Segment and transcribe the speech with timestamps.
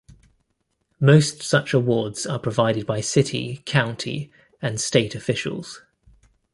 [0.99, 5.83] Most such awards are provided by city, county and state officials.